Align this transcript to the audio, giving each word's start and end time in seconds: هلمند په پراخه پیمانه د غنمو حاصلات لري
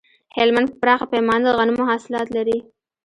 هلمند 0.37 0.67
په 0.71 0.75
پراخه 0.81 1.05
پیمانه 1.13 1.43
د 1.45 1.49
غنمو 1.57 1.83
حاصلات 1.89 2.27
لري 2.37 2.57